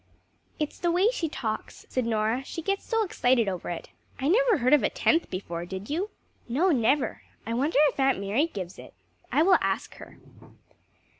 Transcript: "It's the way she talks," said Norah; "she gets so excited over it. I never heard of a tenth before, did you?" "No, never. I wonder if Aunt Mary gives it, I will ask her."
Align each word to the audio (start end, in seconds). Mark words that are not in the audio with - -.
"It's 0.59 0.79
the 0.79 0.89
way 0.89 1.11
she 1.11 1.29
talks," 1.29 1.85
said 1.87 2.07
Norah; 2.07 2.43
"she 2.43 2.63
gets 2.63 2.83
so 2.85 3.03
excited 3.03 3.47
over 3.47 3.69
it. 3.69 3.89
I 4.19 4.29
never 4.29 4.57
heard 4.57 4.73
of 4.73 4.81
a 4.81 4.89
tenth 4.89 5.29
before, 5.29 5.63
did 5.63 5.91
you?" 5.91 6.09
"No, 6.49 6.71
never. 6.71 7.21
I 7.45 7.53
wonder 7.53 7.77
if 7.83 7.99
Aunt 7.99 8.19
Mary 8.19 8.47
gives 8.47 8.79
it, 8.79 8.95
I 9.31 9.43
will 9.43 9.59
ask 9.61 9.97
her." 9.97 10.17